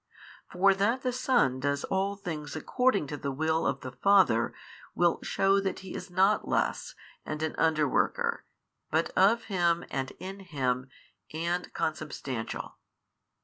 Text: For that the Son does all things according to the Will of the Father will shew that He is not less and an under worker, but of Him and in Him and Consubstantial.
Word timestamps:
For 0.51 0.73
that 0.73 1.03
the 1.03 1.13
Son 1.13 1.59
does 1.59 1.83
all 1.83 2.15
things 2.15 2.55
according 2.55 3.05
to 3.05 3.17
the 3.17 3.31
Will 3.31 3.67
of 3.67 3.81
the 3.81 3.91
Father 3.91 4.51
will 4.95 5.19
shew 5.21 5.61
that 5.61 5.81
He 5.81 5.93
is 5.93 6.09
not 6.09 6.47
less 6.47 6.95
and 7.23 7.43
an 7.43 7.53
under 7.59 7.87
worker, 7.87 8.43
but 8.89 9.11
of 9.11 9.43
Him 9.43 9.85
and 9.91 10.09
in 10.17 10.39
Him 10.39 10.89
and 11.31 11.71
Consubstantial. 11.75 12.79